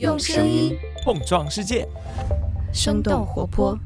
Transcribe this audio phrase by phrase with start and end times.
[0.00, 1.86] 用声音碰撞世界，
[2.72, 3.78] 生动活泼。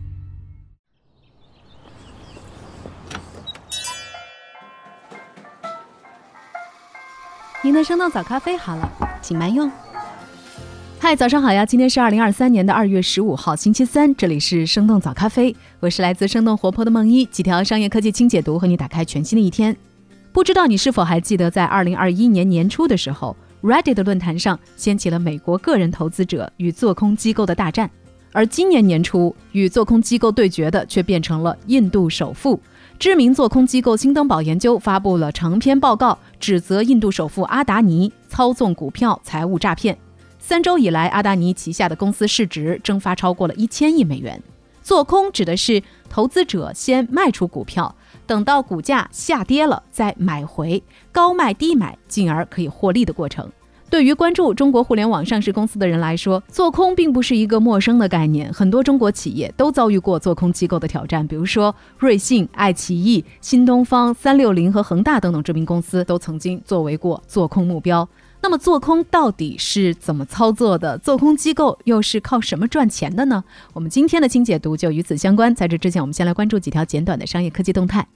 [7.62, 8.90] 您的生动早咖啡好了，
[9.20, 9.70] 请慢用。
[10.98, 11.66] 嗨，早上好呀！
[11.66, 19.76] 今天是二零二三年的二月十五号，星期三，这里是生动早咖啡，我是来自生动活泼的梦一，几条商业科技轻解读，和你打开全新的一天。
[20.32, 27.90] 不知道你是否还记得，在二零二一年年初的时候，Reddit 论坛上掀起了美国个人投资者与做空机构的大战，
[28.32, 32.60] 而今年年初与做空机构对决的却变成了印度首富。
[32.98, 39.96] 知名做空机构新登堡研究发布了长篇报告，指责印度首富阿达尼操纵股票、财务诈骗。
[40.40, 44.42] 三周以来，阿达尼旗下的公司市值蒸发超过了一千亿美元。
[44.82, 47.94] 做空指的是投资者先卖出股票，
[48.26, 50.82] 等到股价下跌了再买回，
[51.12, 53.48] 高卖低买，进而可以获利的过程。
[53.90, 58.52] 对于关注中国互联网上市公司的人来说，做空并不是一个陌生的概念。
[58.52, 68.06] 很多中国企业都遭遇过做空机构的挑战，比如说瑞信、爱奇艺、新东方、三六零和恒大等等知名公司都曾经作为过做空目标。
[68.40, 70.96] 那么，做空到底是怎么操作的？
[70.98, 73.42] 做空机构又是靠什么赚钱的呢？
[73.72, 75.52] 我们今天的清解读就与此相关。
[75.52, 78.06] 在这之前，我们先来关注几条简短的商业科技动态。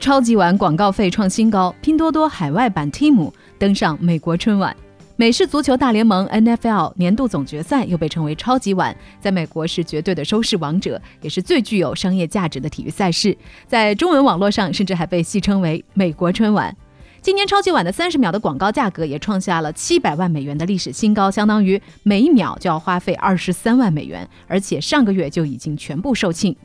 [0.00, 4.74] 超级碗广告费创新高，拼多多海外版 Team 登上美国春晚。
[5.16, 13.36] 美式足球大联盟 NFL 年度总决赛又被称为超级碗，在美国是绝对的收视王者，也是最具有商业价值的体育赛事。
[13.66, 16.74] 在中文网络上，甚至还被戏称为“美国春晚”。
[17.20, 26.56] 今年超级碗的三十秒的广告价格也创下了七百万美元的历史新高，相当于每一秒就要花费二十三万美元，而且上个月就已经全部售罄。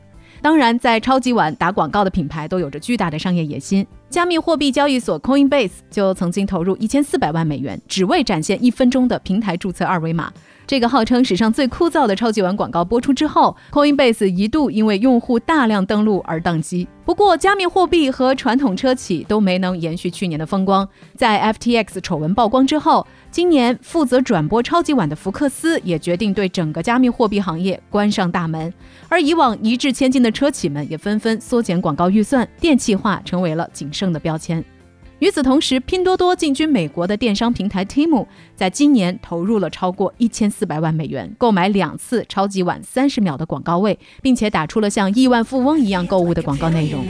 [0.44, 3.86] 当然，在超级碗打广告的品牌都有着巨大的商业野心。
[4.10, 10.30] 加密货币交易所 Coinbase 就曾经投入一千四百万美元，只为展现一分钟的平台注册二维码。
[10.66, 16.86] 这个号称史上最枯燥的超级碗广告播出之后，Coinbase 一度因为用户大量登录而宕机。
[17.06, 20.86] 不过，加密货币和传统车企都没能延续去年的风光。
[21.16, 28.72] 在 FTX 丑闻曝光之后，今年负责转播超级碗的福克斯也决定对整个加密货币行业关上大门，
[29.08, 34.64] 而以往一掷千金的车企们也纷纷缩减广告预算，电气化成为了仅剩的标签。
[35.18, 38.24] 与此同时，拼多多进军美国的电商平台 Temu
[38.54, 47.04] 在今年投入了超过一千四百万美元，购买两次超级碗三十秒的广告位，并且打出了像亿万富翁一样购物的广告内容。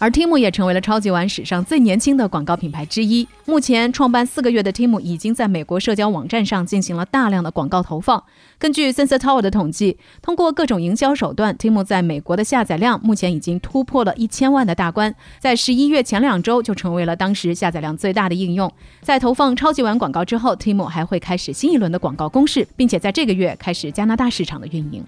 [0.00, 3.28] 而 Tim 也成为了超级碗史上最年轻的广告品牌之一。
[3.44, 8.24] 目前创办四个月的 Tim 已经在美国社交网站上进行了大量的广告投放。
[8.58, 15.14] 根据 Sensor Tower 的统计，通过各种营销手段，Tim 在美国的下载量目前已经突破了一千万的大关。
[15.38, 18.72] 在十一月前两周就成为了当时下载量最大的应用。
[19.02, 25.04] 在投放超级碗广告之后，Tim 还会开始新一轮的广告攻势，并且在这个月开始加拿大市场的运营。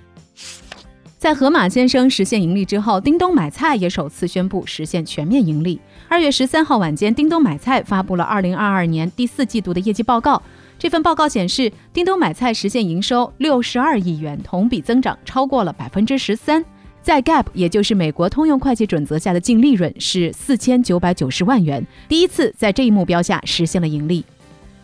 [1.23, 5.81] 在盒马先生实现盈利之后，叮咚买菜也首次宣布实现全面盈利。
[6.09, 10.43] 二月十三号晚间，叮咚买菜发布了二零二二年第四季度的业绩报告。
[10.81, 16.65] 这份报告显示，叮咚买菜实现营收六十二亿元，同比增长超过了百分之十三。
[17.03, 24.25] 在 GAAP，也就是美国通用会计准则下的净利润是四千九百九十万元，第一次在这一目标下实现了盈利。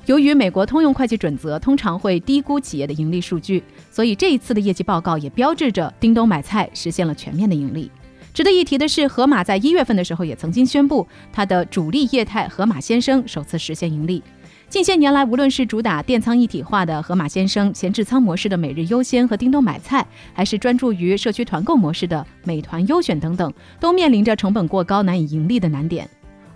[0.09, 7.91] 由于美国通用会计准则通常会低估企业的盈利数据，所以这一次的业绩报告也标志着叮咚买菜实现了全面的盈利。
[8.33, 14.23] 值得一提的是，盒马在一月份的时候也曾经宣布，它的主力业态盒马鲜生首次实现盈利。
[14.71, 26.09] 近些年来，无论是主打电仓一体化的盒马鲜生、闲置仓模式的每日优先和叮咚买菜，还是专注于社区团购模式的美团优选等等，都面临着成本过高、难以盈利的难点。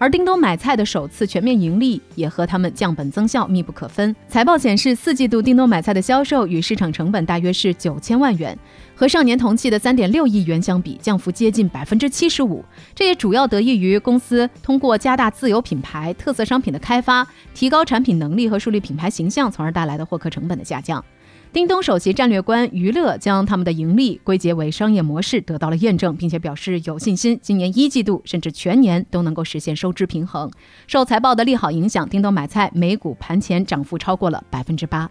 [0.02, 4.12] 而叮咚买菜的首次全面盈利也和他们降本增效密不可分。
[4.26, 8.58] 财报显示，四季度叮咚买菜的销售与市场成本大约是九千万元，
[8.96, 12.64] 和上年同期的三点六亿元相比，降幅接近百分之七十五。
[12.96, 17.24] 这也主要得益于公司通过加大自有品牌特色商品的开发，
[17.54, 21.04] 提高产品能力和树立品牌形象，从而带来的获客成本的下降。
[21.52, 30.50] 叮咚首席战略官余乐将他们的盈利归结为商业模式得到了验证，并且表示有信心，今年一季度甚至全年都能够实现收支平衡。
[30.86, 35.10] 受财报的利好影响，叮咚买菜每股盘前涨幅超过了百分之八。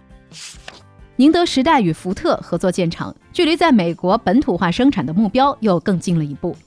[1.18, 6.58] 宁德时代与福特合作建厂，距离在美国本土化生产的目标又更近了一步。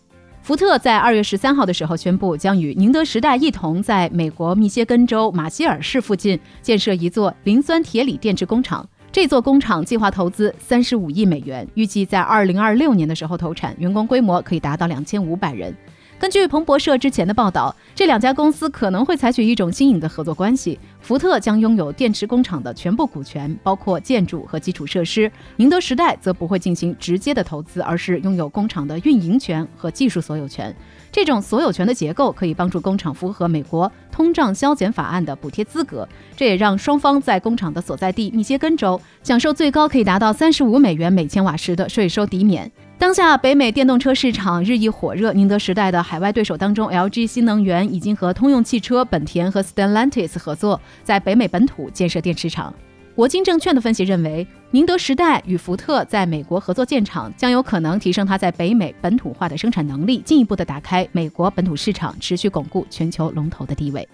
[0.41, 8.88] 福特在二月十三号的时候宣布，将与宁德时代一同在美国密歇根州马歇尔市附近建设一座磷酸铁锂电池工厂。
[9.14, 15.72] 这座工厂计划投资三十五亿美元，预计在二零二六年的时候投产，员工规模可以达到两千五百人。
[16.16, 20.78] 根据彭博社之前的报道，这两家公司可能会采取一种新颖的合作关系。
[21.00, 30.75] 福特将拥有电池工厂的全部股权，包括建筑和基础设施；宁德时代则不会进行直接的投资，而是拥有工厂的运营权和技术所有权。
[31.12, 42.70] 这种所有权的结构可以帮助工厂符合美国通胀削减法案的补贴资格，这也让双方在工厂的所在地密歇根州享受最高可以达到三十五美元每千瓦时的税收抵免。
[42.96, 52.73] 当下北美电动车市场日益火热，宁德时代的海外对手当中，LG 新能源已经和通用汽车、本田和 Stellantis 合作，在北美本土建设电池厂。
[53.14, 64.08] 国金证券的分析认为，宁德时代与福特在美国合作建厂，将有可能提升它在北美本土化的生产能力，进一步的打开美国本土市场，持续巩固全球龙头的地位。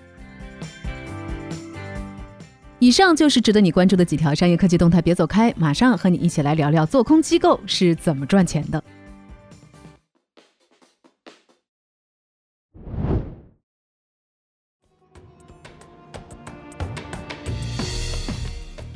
[2.81, 8.83] 以上就是值得你关注的几条商业科技动态，别走开，马上和你一起来聊聊做空机构是怎么赚钱的。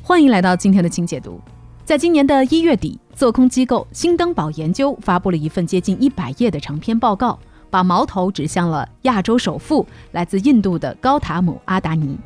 [0.02, 1.38] 欢迎来到今天的清解读。
[1.84, 7.38] 在今年的一月底，做空机构新登堡研究发布了一份接近一百页的长篇报告，
[7.68, 12.18] 把矛头指向了亚洲首富，来自印度的高塔姆·阿达尼。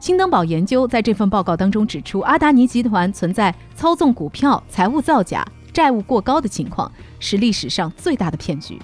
[0.00, 8.80] 新登堡研究在这份报告当中指出，阿达尼集团存在操纵股票、财务造假、债务过高的情况，是历史上最大的骗局。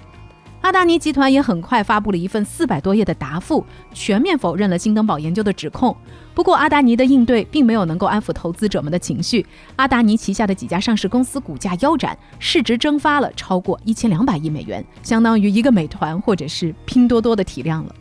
[0.61, 3.65] 阿达尼集团也很快发布了一份四百多页的答复，
[3.95, 5.97] 全面否认了新登堡研究的指控。
[6.35, 9.47] 不过，阿达尼的应对并没有能够安抚投资者们的情绪。
[9.77, 17.95] 阿达尼旗下的几家上市公司股价腰斩，市值蒸发了超过一千两百亿美元，相当于一个美团或者是拼多多的体量了。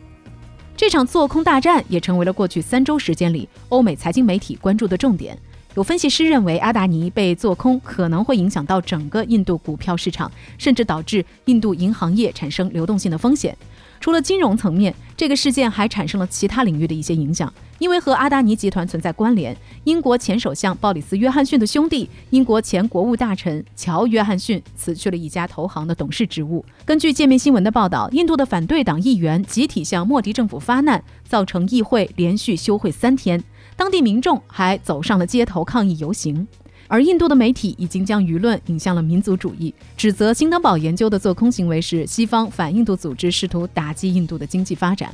[0.76, 5.36] 这场做空大战也成为了过去三周时间里欧美财经媒体关注的重点。
[5.76, 13.54] 有分析师认为，阿达尼被做空可能会影响到整个印度股票市场，甚至导致印度银行业产生流动性的风险。
[14.00, 17.52] 除了金融层面，这个事件还产生了其他领域的一些影响。
[17.78, 26.64] 因为和阿达尼集团存在关联，英国前首相鲍里斯·约翰逊的兄弟、英国前国务大臣乔·约翰逊辞去了一家投行的董事职务。
[26.86, 33.42] 根据界面新闻的报道，印度的反对党议员集体向莫迪政府发难，造成议会连续休会三天，
[33.76, 36.46] 当地民众还走上了街头抗议游行。
[36.88, 45.12] 而印度的媒体已经将舆论引向了民族主义，指责新登堡研究的做空行为是西方反印度组织试图打击印度的经济发展。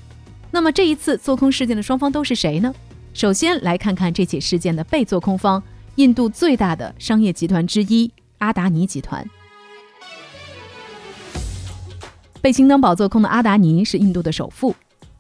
[0.51, 2.75] 那么这一次做空事件的双方都是谁呢？
[3.15, 5.63] 首先来看看这起事件的被做空方——
[5.97, 9.27] 印度最大的商业集团之一阿达尼集团。
[12.43, 14.73] 被新登堡做空的阿达尼是印度的首富。《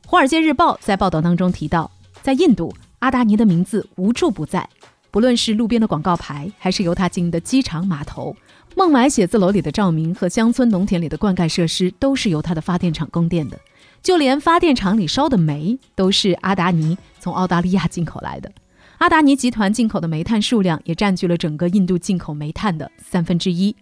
[0.06, 1.90] 华尔街日报》在报道当中提到，
[2.20, 4.68] 在印度，阿达尼的名字无处不在。
[5.10, 8.34] 不论是路边的广告牌，还是由他经营的机场码头、
[8.76, 13.58] 孟买写字楼里的照明和乡村农田里的灌溉设施，都是由他的发电厂供电的。
[14.02, 18.50] 就连发电厂里烧的煤，都是阿达尼从澳大利亚进口来的。
[18.98, 23.74] 阿达尼集团进口的煤炭数量也占据了整个印度进口煤炭的三分之一。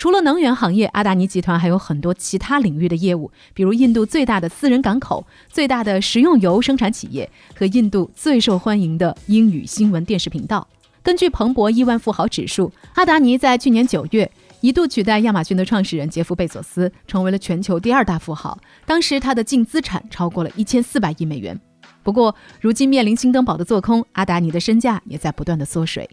[0.00, 10.66] 除了能源行业，阿达尼集团还有很多其他领域的业务，比如印度最大的私人港口、最大的食用油生产企业和印度最受欢迎的英语新闻电视频道。
[11.02, 14.30] 根据彭博亿万富豪指数，阿达尼在去年九月
[14.62, 18.58] 一度取代亚马逊的创始人杰夫·贝索斯，成为了全球第二大富豪。
[18.86, 21.60] 当时他的净资产超过了一千四百亿美元。
[22.02, 26.08] 不过，如今面临新登堡的做空，阿达尼的身价也在不断的缩水。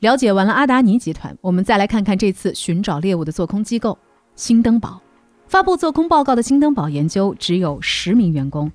[0.00, 3.96] 了解完了阿达尼集团，我们再来看看这次寻找猎物的做空机构
[4.34, 5.00] 新登堡。
[5.48, 8.70] 发布做空报告的新登堡研究只有十名员工，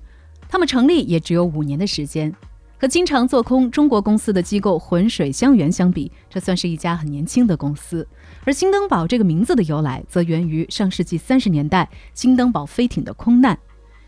[0.48, 2.34] 他们成立也只有五年的时间。
[2.76, 8.04] 和经常做空中国公司的机构浑水香园相比，这算是一家很年轻的公司。
[8.44, 13.56] 而新登堡这个名字的由来，则源于上世纪三十年代新登堡飞艇的空难。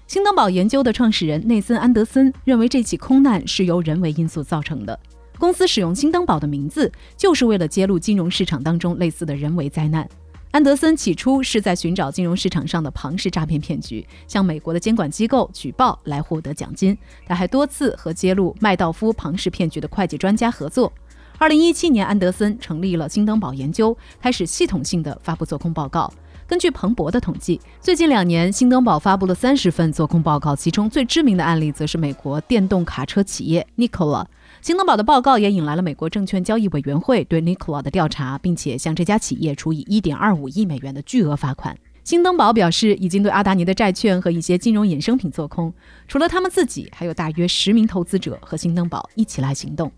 [0.09, 4.99] 新登堡研究的创始人内森·安德森认为，这起空难是由人为因素造成的。
[5.45, 10.09] 公司使用新登堡的名字，就是为了揭露金融市场当中类似的人为灾难。
[10.53, 16.97] 安德森起初是在寻找金融市场上的庞氏诈骗骗局，向美国的监管机构举报来获得奖金。
[17.27, 20.91] 他还多次和揭露麦道夫庞氏骗局的会计专家合作。
[21.37, 26.11] 二零一七年，安德森成立了新登堡研究，开始系统性的发布做空报告。
[26.47, 34.25] 根据彭博的统计，最近两年，新登堡发布了三十份做空报告，其中最知名的案例则是美国电动卡车企业 Nikola。
[34.65, 41.77] 新登堡的报告也引来了美国证券交易委员会对 Nikola 的调查，并且向这家企业处以一点二五亿美元的巨额罚款。
[42.03, 45.71] 新登堡表示，已经对阿达尼的债券和一些金融衍生品做空，
[46.09, 49.93] 除了他们自己，还有大约十名投资者和新登堡一起来行动。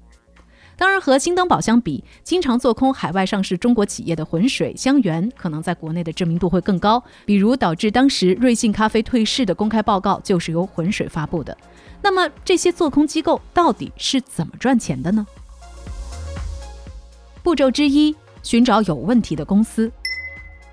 [0.78, 7.02] 当然，和新登宝相比，经常做空海外上市中国企业的浑水、香园，可能在国内的知名度会更高。
[7.24, 11.56] 比如，导致当时瑞幸咖啡退市的公开报告就是由浑水发布的。
[12.02, 15.26] 那么，这些做空机构到底是怎么赚钱的呢？
[17.42, 19.90] 步骤之一，寻找有问题的公司。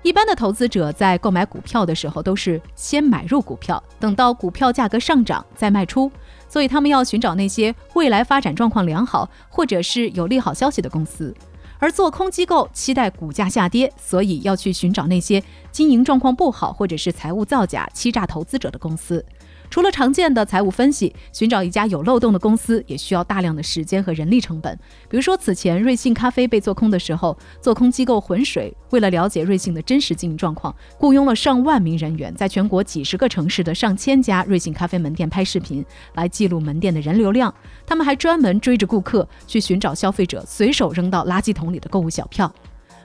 [0.04, 6.12] 一般的投资者在购买股票的时候，都是先买入股票，等到股票价格上涨再卖出。
[6.46, 11.34] 所以他们要寻找那些未来发展状况良好，或者是有利好消息的公司，
[11.78, 15.42] 而做空机构期待股价下跌，所以要去寻找那些
[15.72, 19.24] 经营状况不好，或者是财务造假、欺诈投资者的公司。
[19.70, 24.78] 除了常见的财务分析，寻找一家有漏洞的公司也需要大量的时间和人力成本。
[25.08, 37.52] 比如说，此前瑞幸咖啡被做空的时候，做空机构浑水为了了解瑞幸的真实经营状况，雇佣了上万名人员，在全国几十个城市的上千家瑞幸咖啡门店拍视频，来记录门店的人流量。
[37.84, 42.52] 他们还专门追着顾客去寻找消费者随手扔到垃圾桶里的购物小票。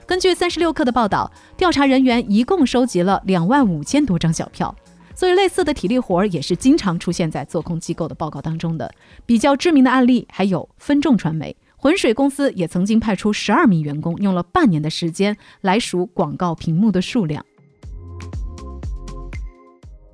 [0.06, 4.74] 根据三十六氪的报道，调查人员一共收集了两万五千多张小票。
[5.20, 8.90] 所以，类似的体力活儿也是经常出现在做空机构的报告当中的。
[9.26, 17.44] 比较知名的案例还有分众传媒、浑水公司，也曾经派出十二名员工，用了半年的时间来数广告屏幕的数量。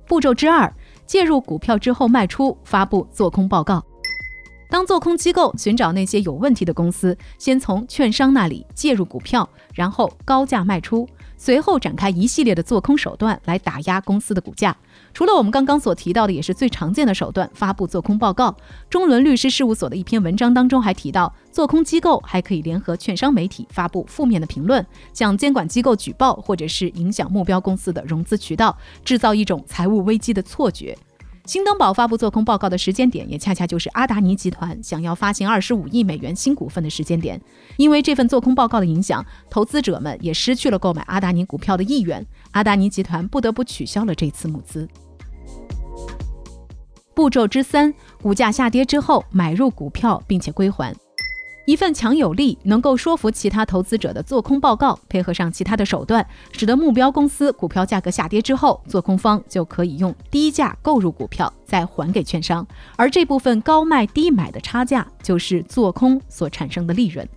[0.05, 0.69] 步骤之二，
[1.05, 3.81] 介入股票之后卖出，发布做空报告。
[4.69, 11.07] 当做空机构寻找那些有问题的公司，先从券商那里介入股票，然后高价卖出。
[11.37, 14.75] 随后展开一系列的做空手段来打压公司的股价。
[15.13, 18.55] 除了我们刚刚所提到的，也是最常见的手段——发布做空报告。
[18.89, 30.97] 中伦律师事务所的一篇文章当中还提到，做空机构还可以联合券商媒体发布负面的评论，向监管机构举报，或者是影响目标公司的融资渠道，制造一种财务危机的错觉。
[31.47, 37.41] 新登堡发布做空报告的时间点，也恰恰就是阿达尼集团想要发行二十五亿美元新股份的时间点。
[37.77, 44.85] 因为这份做空报告的影响，投资者们也失去了购买阿达尼股票的意愿，阿达尼集团不得不取消了这次募资。
[47.15, 50.93] 步骤之三，股价下跌之后买入股票并且归还。
[51.67, 67.27] 一份强有力、能够说服其他投资者的做空报告，配合上其他的手段，使得目标公司股票价格下跌之后，做空方就可以用低价购入股票，再还给券商，而这部分高卖低买的差价，就是做空所产生的利润。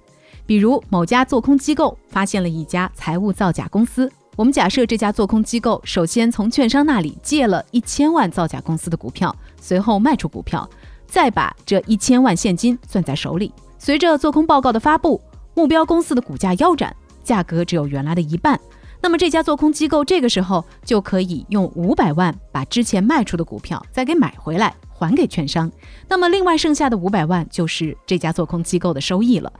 [0.47, 10.71] 比如某家做空机构发现了一家财务造假公司，我们假设这家做空机构首先从券商那里借了一千万造假公司的股票，随后卖出股票，
[11.09, 13.53] 再把这一千万现金攥在手里。
[13.83, 15.19] 随着做空报告的发布，
[15.55, 16.95] 目标公司的股价腰斩，
[17.25, 18.61] 价格只有原来的一半。
[19.01, 25.73] 那么这家做空机构这个时候就可以用五百万把之前卖出的股票再给买回来，还给券商。
[26.07, 29.51] 那么另外剩下的五百万就是这家做空机构的收益了。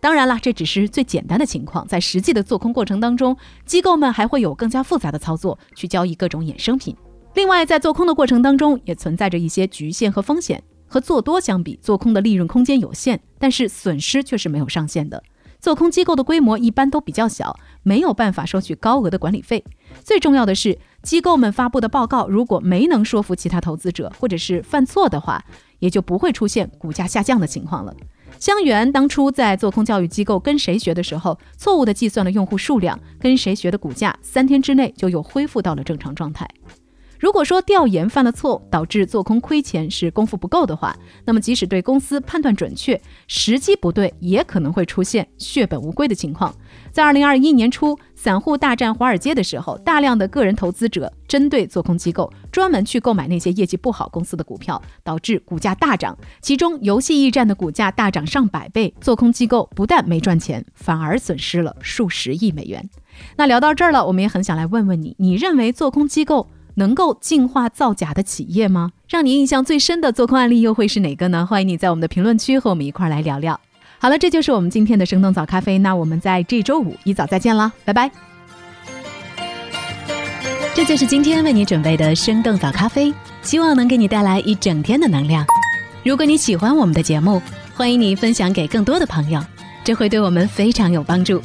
[0.00, 6.96] 当然了，这只是最简单的情况，在实际的做空过程当中，机构们还会有更加复杂的操作去交易各种衍生品。
[7.34, 10.62] 另外，在做空的过程当中，也存在着一些局限和风险。
[10.88, 15.22] 和做多相比，做空的利润空间有限，但是损失却是没有上限的。
[15.60, 19.64] 做空机构的规模一般都比较小，没有办法收取高额的管理费。
[20.04, 25.44] 最重要的是，机构们发布的报告如果没能说服其他投资者，或者是犯错的话，
[25.80, 27.92] 也就不会出现股价下降的情况了。
[28.38, 36.48] 香园当初在做空教育机构跟谁学的时候，错误的计算了用户数量，跟谁学的股价三天之内就又恢复到了正常状态。
[37.18, 46.54] 如果说调研犯了错，导致做空亏钱是功夫不够的话，那么即使对公司判断准确，时机不对，也可能会出现血本无归的情况。
[46.92, 56.16] 在二零二一年初，散户大战华尔街的时候，大量的个人投资者针对做空机构，专门去购买那些业绩不好公司的股票，导致股价大涨。
[56.40, 62.88] 其中，游戏驿站的股价大涨上百倍，做空机构不但没赚钱，反而损失了数十亿美元。
[63.36, 66.48] 那聊到这儿了，我们也很想来问问你，你认为做空机构？
[66.78, 68.92] 能够净化造假的企业吗？
[69.08, 71.44] 让你印象最深的做空案例又会是哪个呢？
[71.44, 73.58] 欢迎你在我们的评论区和我们一块儿来聊聊。
[73.98, 75.76] 好了，这就是我们今天的生动早咖啡。
[75.76, 78.08] 那我们在这周五一早再见了，拜拜。
[80.72, 85.44] 这就是今天为你准备的生动早咖啡，希望能给你带来一整天的能量。
[86.04, 87.42] 如果你喜欢我们的节目，
[87.74, 89.44] 欢迎你分享给更多的朋友，
[89.82, 91.42] 这会对我们非常有帮助。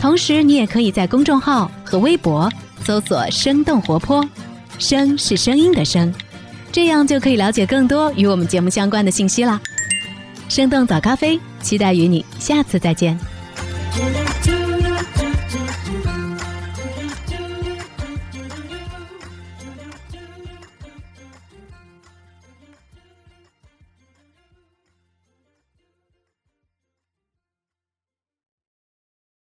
[0.00, 2.50] 同时，你也可以在公众号和微博
[2.82, 4.28] 搜索“生动活泼”。
[4.78, 6.12] 声是声音的声，
[6.72, 9.60] 这样就可以了解更多与我们节目相关的信息啦。
[10.48, 13.18] 生动早咖啡，期待与你下次再见。